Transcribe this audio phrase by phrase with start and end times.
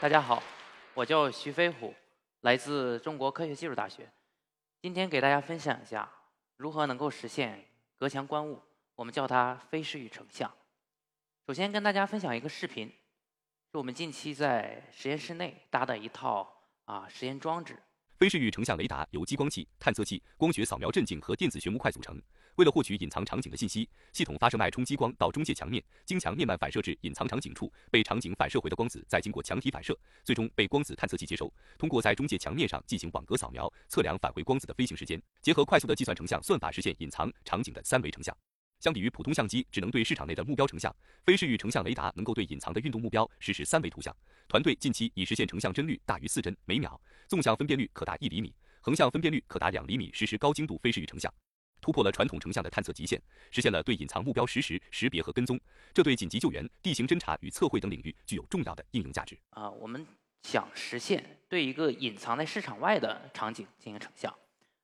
[0.00, 0.42] 大家好，
[0.94, 1.94] 我叫徐飞虎，
[2.40, 4.10] 来自中国科学技术大学。
[4.80, 6.10] 今天给大家分享一下
[6.56, 7.64] 如何能够实现
[7.98, 8.60] 隔墙观物，
[8.96, 10.50] 我们叫它非视域成像。
[11.46, 12.88] 首先跟大家分享一个视频，
[13.70, 16.50] 是我们近期在实验室内搭的一套
[16.84, 17.78] 啊实验装置。
[18.16, 22.20] 非视域成像雷达由激光器、探测器、光学扫描阵镜和电子学模块组成。
[22.60, 38.36] 为了获取隐藏场景的信息，系统发射脉冲激光到中介墙面，经墙面慢反射至隐藏场景处，被场景反射回的光子再经过墙体反射，最终被光子探测器接收，通过在中介墙面上进行网格扫描，测量返回光子的飞行时间，结合快速的计算成像算法，实现隐藏场景的三维成像。
[38.78, 44.14] 相比于普通相机只能对市场内的目标成像，非视域成像雷达能够对隐藏的运动目标实施三维图像。
[44.48, 51.32] 团队近期已实现成像帧率大于四帧每秒，纵向分辨率可达一厘米，横向分辨率可达两厘米，实施高精度非视域成像，
[51.80, 53.20] 突破了传统成像的探测极限，
[53.50, 55.58] 实现了对隐藏目标实时识别和跟踪。
[55.92, 59.38] 这对紧急救援、地形侦察与测绘等领域具有重要的应用价值。
[59.50, 60.06] 啊，我们
[60.42, 64.34] 想实现对一个隐藏在市场外的场景进行成像。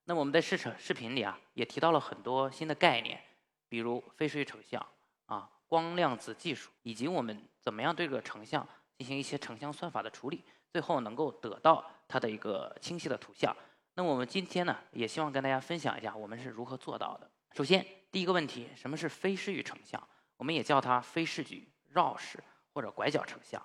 [0.04, 3.20] 那么我们在视场视频里啊，也提到了很多新的概念。
[3.68, 4.86] 比如非视域成像
[5.26, 8.64] 啊，光量子技术，以及我们怎么样对这个成像
[8.96, 13.54] 进行一些成像算法的处理，最后能够得到它的一个清晰的图像。
[13.98, 17.28] 那我们今天呢，也希望跟大家分享一下我们是如何做到的。
[17.54, 20.00] 首先，第一个问题，什么是非视域成像？
[20.36, 22.38] 我们也叫它非视距、绕视
[22.74, 23.60] 或者拐角成像。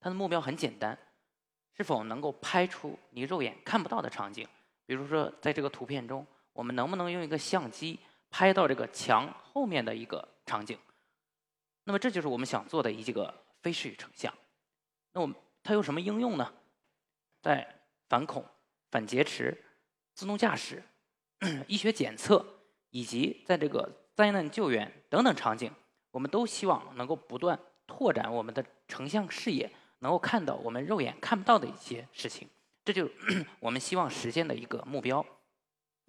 [0.00, 0.98] 它的目标很简单，
[1.72, 4.46] 是否能够拍出你肉眼看不到的场景？
[4.84, 7.98] 比如说，在这个图片中，我们能不能用一个相机？
[8.28, 10.76] 拍到这个墙后面的一个场景，
[11.84, 14.34] 那么这就是我们想做的一个非视域成像。
[15.12, 16.52] 那我们它有什么应用呢？
[17.40, 17.66] 在
[18.08, 18.44] 反恐、
[18.90, 19.56] 反劫持、
[20.16, 20.82] 自动驾驶、
[21.68, 22.44] 医学检测
[22.90, 25.70] 以及在这个灾难救援等等场景，
[26.10, 32.48] 我们都希望能够不断拓展我们的成像视野，能够看到我们肉眼看不到的一些事情。
[32.84, 33.08] 这就
[33.60, 35.24] 我们希望实现的一个目标。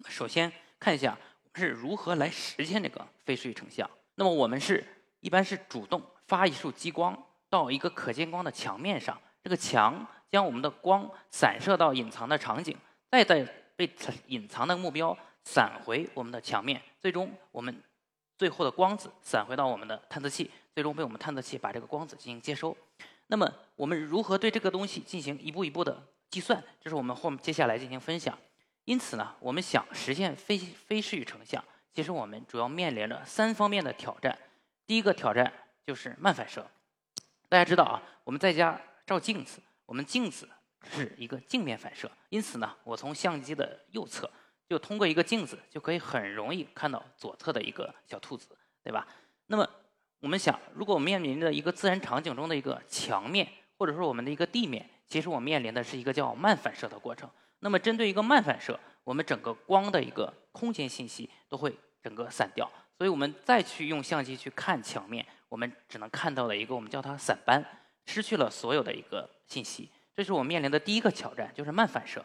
[0.08, 1.16] 首先看一下。
[1.54, 3.90] 是如何来实现这个非视域成像？
[4.14, 4.86] 那么我们是
[5.18, 7.20] 一般是主动发一束激光
[7.50, 12.76] 到一个可见光的墙面上，这个墙将我们的光散射到隐藏的场景，
[13.10, 13.88] 再在被
[14.26, 17.80] 隐藏的目标散回我们的墙面，最终我们
[18.36, 22.76] 最后的光子散回到我们的探测器，最终被我们探测器把这个光子进行接收。
[23.28, 26.60] 那么我们如何对这个东西进行一步一步的计算？
[26.80, 28.36] 这是我们后面接下来进行分享。
[28.84, 31.64] 因此呢，我们想实现非非视域成像，
[31.94, 34.36] 其实我们主要面临着三方面的挑战。
[34.88, 35.52] 第一个挑战
[35.86, 36.68] 就是慢反射。
[37.48, 40.48] 大家知道啊，我们在家照镜子，我们镜子
[40.90, 44.30] 是一个镜面反射，因此呢，我从相机的右侧
[44.68, 48.48] 就通过一个镜子就可以很容易看到左侧的一个小兔子，
[48.82, 49.06] 对吧？
[49.46, 49.68] 那么
[50.20, 57.28] 我们想，如果我面临着一个自然场景中的一个墙面，或者说我们的一个地面，其实我面临的是一个叫慢反射的过程。
[57.60, 67.64] 那么，针对一个慢反射，我们整个光的一个空间信息都会整个散掉，所以我们再去用相机去看墙面，我们只能看到了一个我们叫它散斑，
[68.06, 69.90] 失去了所有的一个信息。
[70.18, 72.24] 这是我面临的第一个挑战，就是慢反射。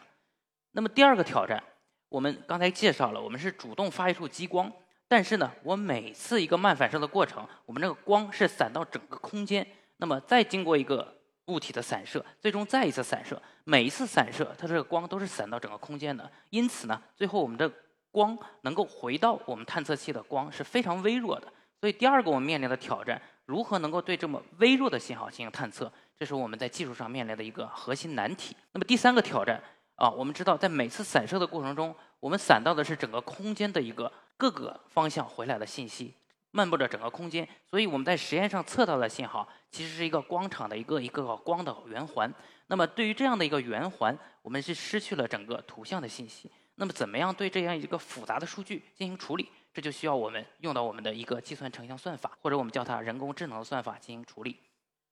[0.72, 1.62] 那么第二个挑战，
[2.08, 4.68] 我们刚才介绍了，我们是主动发一束激光，
[5.06, 9.64] 但是呢，我每次一个慢反射的过程，我们这个光是散到整个空间，
[9.98, 11.14] 那么再经过一个。
[11.48, 16.32] 物体的散射，最终再一次散射，每一次散射，它这个光都是散到整个空间的。
[16.48, 17.70] 因此呢，最后我们的
[18.10, 21.52] 光能够回到我们探测器的光是非常微弱的。
[21.78, 28.56] 所以第二个我们面临的挑战，如何能够对这么微弱的信号进行探测，这是我们在技术上面临的一个核心难题。
[28.72, 29.62] 那么第三个挑战
[29.96, 36.14] 啊，我们知道在每次散射的过程中，我们散到的是整个空间的一个各个方向回来的信息。
[36.50, 42.32] 漫步着整个空间，所以我们在实验上测到的信号其实是一个光场的一个一个光的圆环。
[42.68, 46.48] 那么对于这样的一个圆环，我们是失去了整个图像的信息。
[46.76, 49.50] 那么怎么样对这样一个复杂的数据进行处理？
[49.74, 54.56] 这就需要我们用到我们的一个计算成像算法，或者我们叫它人工智能算法进行处理。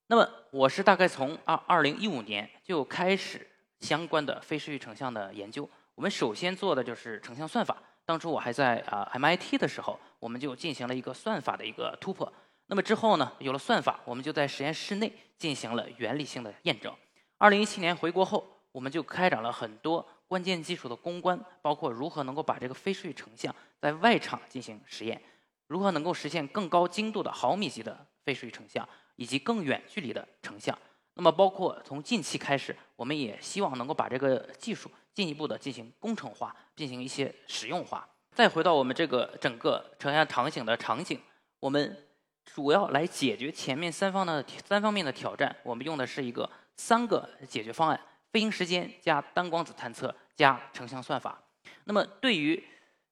[0.06, 3.44] 那么我是大概从二二零一五年就开始
[3.80, 5.68] 相关的非视域成像的研究。
[5.96, 7.76] 我们首先做的就是成像算法。
[8.04, 12.32] 当初我还在啊 MIT 的时候，我们就进行了一个算法的一个突破。
[12.66, 16.94] 那么之后呢，有了算法，我们就在实验室内进行了原理性的验证。
[17.38, 25.20] 二零一七年回国后，我们就开展了很多关键技术的攻关，包括如何能够把这个非视域成像在外场进行实验，
[25.66, 30.76] 如何能够实现更高精度的毫米级的非视域成像，以及更远距离的成像。
[31.12, 34.90] 那么包括从近期开始，我们也希望能够把这个技术。
[35.12, 38.08] 进一步的进行工程化，进行一些实用化。
[38.34, 41.20] 再回到我们这个整个成像场景的场景，
[41.60, 42.08] 我们
[42.46, 48.00] 主要来解决前面三方的三方面的挑战，我们用的是一个三个解决方案：
[48.30, 51.40] 飞行时间加单光子探测加成像算法。
[51.84, 52.62] 那么对于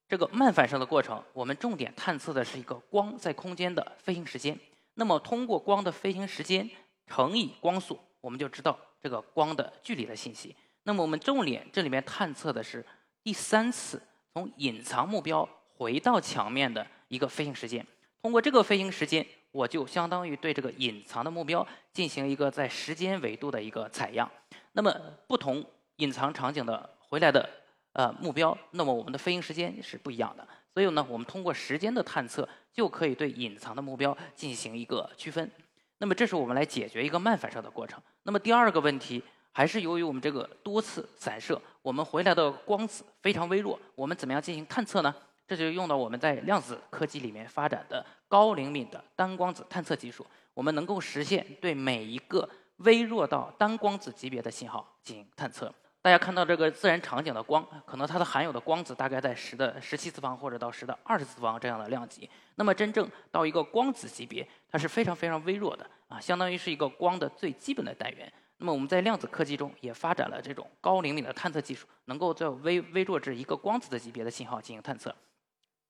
[0.08, 4.58] 这个慢反射的过程，我们重点探测的是一个光在空间的飞行时间。
[4.94, 6.68] 那么通过光的飞行时间
[7.06, 10.54] 乘以光速，我们就知道这个光的距离的信息。
[10.82, 12.84] 那么我们重点这里面探测的是
[13.22, 14.02] 第三次
[14.34, 17.86] 从隐藏目标回到墙面的一个飞行时间。
[18.22, 24.30] 通过这个飞行时间，我就相当于对这个隐藏的目标进行一个在时间维度的一个采样。
[24.72, 24.92] 那么
[25.26, 25.64] 不同
[25.96, 27.46] 隐藏场景的回来的。
[27.92, 35.50] 呃，目标，那么我们的飞行时间是不一样的，所以呢，我们通过时间的探测就可以对隐藏的目标进行一个区分。
[35.98, 38.00] 那么，这是我们来解决一个慢反射的过程。
[38.22, 39.20] 那么，第二个问题
[39.50, 45.12] 还是由于我们这个多次散射，我们回来的光子非常微弱，我们怎么样进行探测呢？
[45.48, 50.24] 这就用到我们在量子科技里面发展的高灵敏的单光子探测技术，
[50.54, 55.74] 我们能够实现对每一个微弱到单光子级别的信号进行探测。
[56.02, 62.28] 大家看到这个自然场景的光，可能它的含有的光子大概在十的十七次方或者到十的二十次方这样的量级。
[62.54, 68.32] 那么真正到一个光子级别，它是非常非常微弱的啊，相当于是一个光的最基本的单元。
[68.56, 75.14] 那么我们在量子科技中也发展了这种高灵敏的探测技术，能够在微微弱至一个光子的级别的信号进行探测。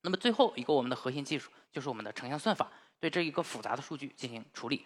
[0.02, 2.68] 那么最后一个我们的核心技术就是我们的成像算法，
[2.98, 4.84] 对这一个复杂的数据进行处理。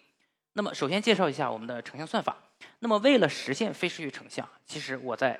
[0.57, 2.33] 那么首先介绍一下我们的成像算法。
[2.79, 5.37] 那么为了实现非视域成像，其实我在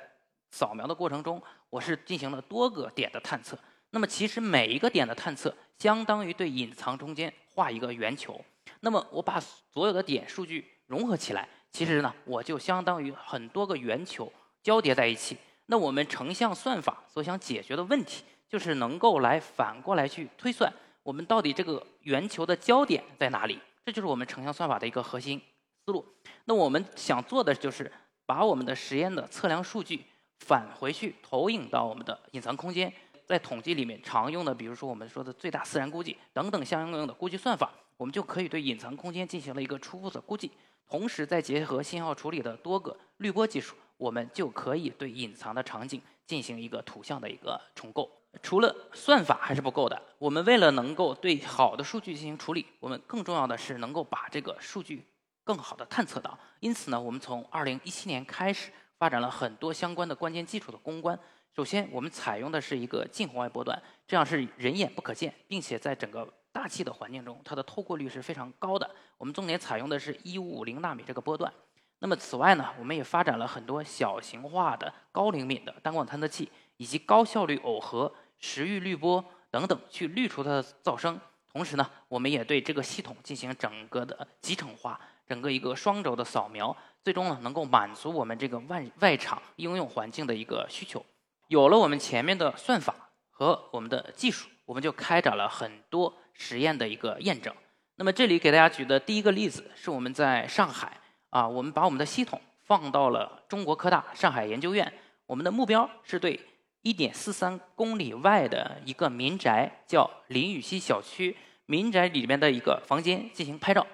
[0.50, 3.58] 扫描的过程中，我是进行了多个点的探测。
[3.90, 8.38] 那么其实每一个点的探测，相当于对隐藏中间画一个圆球。
[8.80, 14.30] 那么我把所有的点数据融合起来，其实呢，我就相当于很多个圆球
[14.62, 15.38] 交叠在一起。
[15.64, 20.70] 那我们成像算法所想解决的问题，就是能够来反过来去推算，
[21.02, 23.58] 我们到底这个圆球的焦点在哪里。
[23.86, 25.40] 这就是我们成像算法的一个核心
[25.84, 26.04] 思路。
[26.46, 27.90] 那我们想做的就是
[28.26, 30.04] 把我们的实验的测量数据
[30.40, 32.92] 返回去投影到我们的隐藏空间，
[33.24, 40.50] 在统计里面常用的，比如说我们说的最大自然估计等等相应用的估计算法，我们就可以对隐藏空间进行了一个初步的估计。
[40.88, 48.10] 同时再结合信号处理的多个滤波技术，我们就可以对隐藏的场景进行一个图像的一个重构。
[48.42, 55.04] 除了算法还是不够的，我们为了能够对好的数据进行处理，我们更重要的是能够把这个数据
[55.42, 56.38] 更好的探测到。
[56.60, 61.18] 因此呢，我们从2017年开始发展了很多相关的关键技术的攻关。
[61.54, 68.88] 首先，我们采用的是一个近红外波段，这样是人眼不可见，并且在整个大气的环境中，它的透过率是非常高的。
[69.16, 71.50] 我们重点采用的是1550纳米这个波段。
[71.98, 78.12] 那么此外呢，我们也发展了很多小型化的高灵敏的单光探测器，以及高效率耦合。
[78.38, 81.18] 时域滤波等等，去滤除它的噪声。
[81.52, 91.02] 同时呢，我们也对这个系统进行整个的集成化，整个一个双轴的扫描，最终呢能够满足我们这个外外场应用环境的一个需求。
[91.48, 92.94] 有了我们前面的算法
[93.30, 97.54] 和我们的技术，我们就开展了很多实验的一个验证。
[97.94, 101.00] 那么这里给大家举的第一个例子是我们在上海
[101.30, 104.92] 啊，我们把我们的系统放到了中国科大上海研究院，
[105.24, 106.38] 我们的目标是对。
[106.86, 111.36] 一点四三公里外的一个民宅叫林雨溪小区，
[111.66, 113.84] 民宅里面的一个房间进行拍照。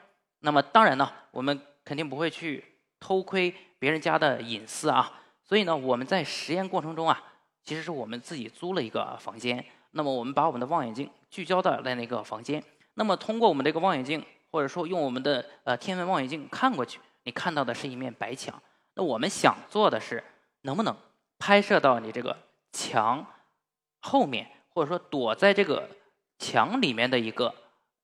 [0.41, 2.63] 那么当然呢，我们肯定不会去
[3.01, 5.11] 偷窥别人家的隐私啊。
[5.43, 7.19] 所以呢，我们在实验过程中啊，
[7.65, 9.65] 其实是我们自己租了一个房间。
[9.93, 12.63] 那么我们把我们的望远镜聚焦到在那个房间。
[12.93, 18.63] 那么通过我们这个望远镜，或者说用我们的呃天文望远镜看过去，你看到的是一面白墙。
[18.96, 20.22] 那我们想做的是，
[20.61, 20.94] 能不能
[21.39, 22.37] 拍摄到你这个？
[22.72, 23.24] 墙
[24.00, 25.88] 后面，或者说躲在这个
[26.38, 27.55] 墙里面的一个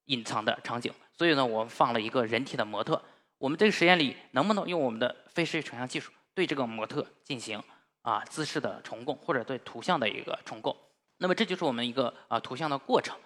[0.05, 3.03] 隐藏的场景，所以呢，我们放了一个人体的模特。
[3.39, 7.63] 我们这个实验里能不能用我们的非视觉成像技术对这个模特进行
[8.03, 10.77] 啊姿势的重构，或者对图像的一个重构？
[11.19, 13.17] 那么这就是我们一个啊图像的过程。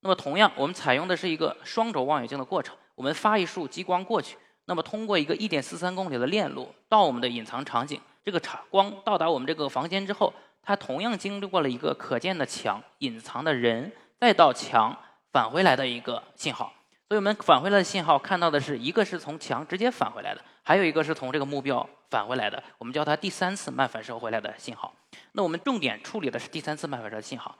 [0.00, 2.76] 那么同样，我们采用的是一个双轴望远镜的过程。
[2.94, 10.32] 我们发一束激光过去，那么通过一个一点四三公里的链路到我们的隐藏场景，这个场光到达我们这个房间之后。
[10.66, 14.94] 它同样经历过了一个可见的墙、隐藏的人，再到墙
[15.32, 16.72] 返回来的一个信号。
[17.08, 22.60] 所以我们返回来的信号看到的是一个是从墙直接返回来的，还有一个是从这个目标返回来的。
[22.78, 24.92] 我们叫它第三次慢反射回来的信号。
[25.30, 27.56] 那我们重点处理的是第三次慢反射信号。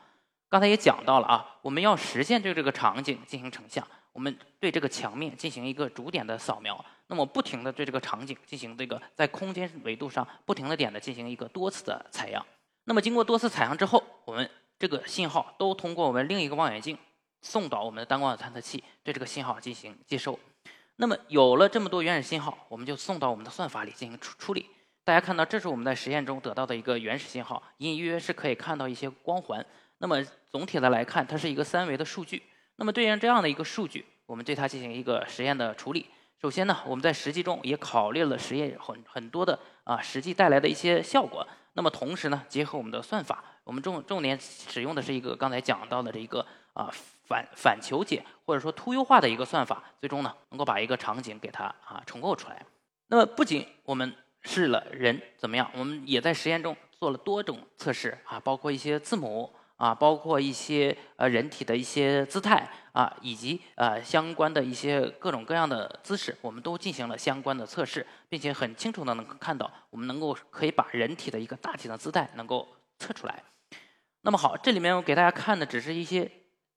[0.49, 12.45] 刚才也讲到了啊，我们要实现对这个场景进行成像，我们对这个墙面进行一个主点的扫描，那么不停的对这个场景进行这个在空间维度上不停的点的进行一个多次的采样。
[12.87, 16.97] 那么经过多次采样之后，我们这个信号都通过我们另一个望远镜
[17.43, 20.39] 送到我们的单光子探测器，对这个信号进行接收。
[20.95, 24.71] 那么有了这么多原始信号，我们就送到我们的算法里进行处处理。
[25.05, 29.65] 大家看到，这是我们在实验中得到的一个原始信号，隐隐约约是可以看到一些光环。
[29.99, 32.45] 那么总体的来看，它是一个三维的数据。
[32.77, 36.07] 那么对应这样的一个数据，我们对它进行一个实验的处理。
[36.47, 41.45] 首先呢，我们在实际中也考虑了实验很很多的啊实际带来的一些效果。
[41.73, 46.89] 那么同时呢，结合我们的算法，我们重重点使用的是一个刚才讲到的这一个啊
[47.27, 52.65] 反反求解或者说凸优化的一个算法，最终呢能够把一个场景给它啊重构出来。
[53.09, 72.67] 那么不仅我们试了人怎么样，我们也在实验中做了多种测试啊，包括一些字母啊，包括一些呃人体的一些姿态啊，以及呃相关的一些各种各样的姿势，我们都进行了相关的测试，并且很清楚的能看到，我们能够可以把人体的一个大体的姿态能够
[72.99, 73.43] 测出来。
[74.23, 76.31] 那么好，这里面我给大家看的只是一些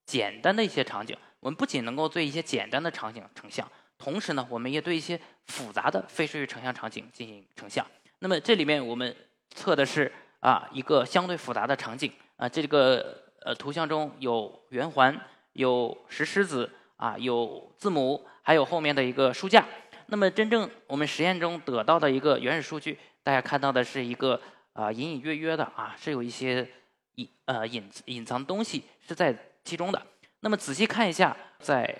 [0.04, 7.86] 简单的一些场景，我们不仅能够对一些简单的场景成像，同时呢，我们也对一些复杂的非数据成像场景进行成像。
[8.18, 9.16] 那么这里面我们
[9.54, 15.18] 测的是啊一个相对复杂的场景啊，这个呃图像中有圆环，
[15.52, 19.66] 有石狮子啊，有字母，还有后面的一个书架。
[20.06, 24.40] 那么真正我们实验中得到的一个原始数据，大家看到的是一个
[24.72, 26.68] 啊隐隐约约的啊是有一些
[27.14, 30.02] 隐呃隐隐藏东西是在其中的。
[30.40, 31.96] 那么仔细看一下，在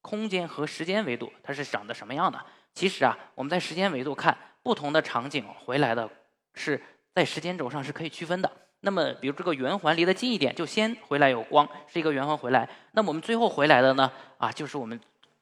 [0.00, 2.40] 空间和时间维度它是长得什么样的？
[2.72, 6.08] 其实啊，我们在时间维度看不同的场景回来的，
[6.54, 6.80] 是
[7.14, 8.50] 在时间轴上是可以区分的。
[8.82, 12.68] 那么，比如这个圆环离得近一点，就先回来有光，是一个圆环回来。
[12.92, 14.98] 那么我们最后回来的呢，啊，就是我们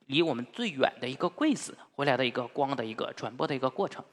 [0.06, 4.04] 离我们最远的一个柜子回来的一个光的一个传播的一个过程。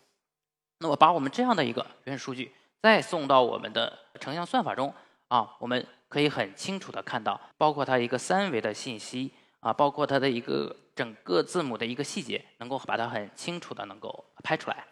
[0.80, 4.94] 那么把我们这样的一个原始数据再送到我们的成像算法中
[5.28, 14.86] 啊，我们可以很清楚的看到，包括它一个三维的信息啊，包括它的一个整个字母的一个细节，能够把它很清楚的能够拍出来。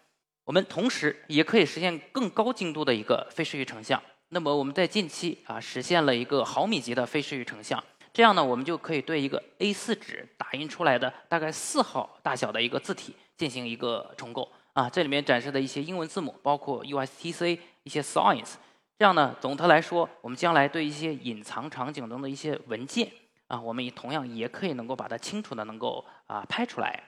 [0.45, 4.01] 我们同时也可以实现更高精度的一个非视域成像。
[4.33, 14.89] 那么我们在近期啊实现了一个毫米级的非视域成像，这样呢我们就可以对一个 A4 纸打印出来的大概四号大小的一个字体进行一个重构啊。
[14.89, 18.55] 这里面展示的一些英文字母，包括 USTC 一些 Science，
[18.97, 23.07] 这样呢总的来说，我们将来对一些隐藏场景中的一些文件
[23.45, 27.03] 啊，我们也同样也可以能够把它清楚的能够啊拍出来。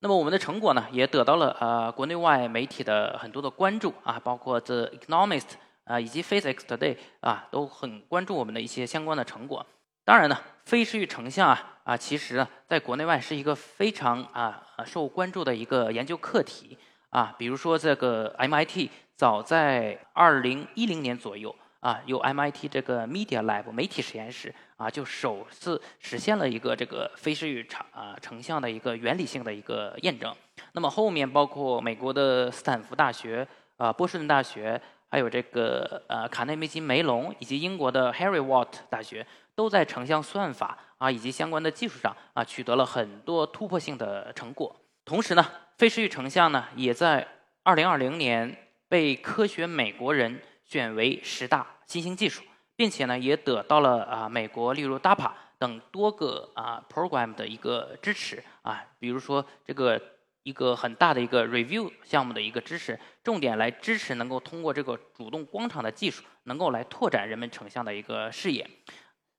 [0.00, 5.50] 那么我们的成果呢也得到了呃国内外媒体的很多的关注啊，包括 The Economist。
[5.84, 9.64] 啊，以及 Physics Today 啊，都很关注我们的一些相关的成果。
[10.04, 16.76] 当然呢，非视域成像啊啊，其实呢，在国内外是一个非常啊受关注的一个研究课题
[17.10, 17.34] 啊。
[17.38, 30.34] 比如说这个 MIT 早在二零一零年左右啊，由 MIT 这个 Media Lab 媒体实验室啊，就首次实现了一个这个非视域成啊成像的一个原理性的一个验证。
[30.72, 33.46] 那么后面包括美国的斯坦福大学
[33.78, 34.80] 啊，波士顿大学。
[35.14, 44.74] 还有这个呃卡内基梅隆以及英国的 Harry Watt 大学都在成像算法啊以及相关的技术上啊取得了很多突破性的成果。
[45.04, 45.46] 同时呢，
[45.78, 47.28] 非视域成像呢也在
[47.62, 48.56] 2020年
[48.88, 52.42] 被科学美国人选为十大新兴技术，
[52.74, 55.30] 并且呢也得到了啊美国例如 DAPA
[55.60, 60.02] 等多个啊 program 的一个支持啊，比如说这个。
[60.44, 68.68] 一个很大的一个 review 项目的一个支持，重点来支持能够通过这个主动光场的技术，能够来拓展人们成像的一个视野。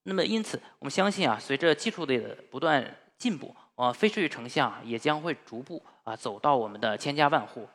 [0.04, 7.70] 那么，因此我们相信啊，随着技术的不断进步，呃，非视域成像也将会逐步啊走到我们的千家万户。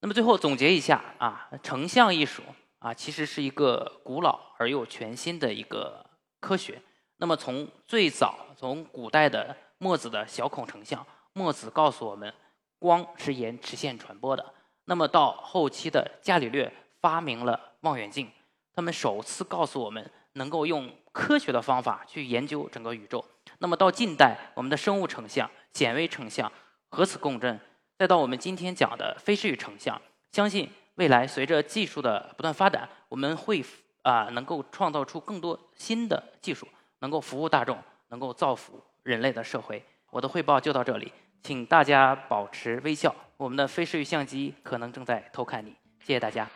[0.00, 2.42] 那么最后总结一下啊，成像艺术
[2.78, 6.04] 啊，其实是一个古老而又全新的一个
[6.40, 6.80] 科学。
[7.18, 11.06] 那么从最早从古代的墨子的小孔成像。
[11.34, 12.32] 墨子告诉我们，
[12.78, 14.52] 光是沿直线传播的。
[14.84, 18.30] 那么到后期的伽利略发明了望远镜，
[18.74, 23.24] 他们首次告诉我们能够用科学的方法去研究整个宇宙。
[23.58, 26.52] 那么到近代，我们的生物成像、显微成像、
[26.90, 27.58] 核磁共振，
[27.98, 30.00] 再到我们今天讲的非视域成像，
[30.32, 33.64] 相信未来随着技术的不断发展，我们会
[34.02, 39.82] 啊能够创造出更多新的技术，能够服务大众，能够造福人类的社会。
[40.12, 41.10] 我的汇报就到这里。
[41.42, 45.70] 请大家保持微笑，我们的非视域相机可能正在偷看你。
[46.00, 46.46] 谢谢大家。